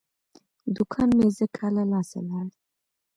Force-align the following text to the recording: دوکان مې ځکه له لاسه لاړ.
دوکان 0.75 1.09
مې 1.17 1.27
ځکه 1.37 1.65
له 1.75 1.83
لاسه 1.91 2.19
لاړ. 2.27 2.47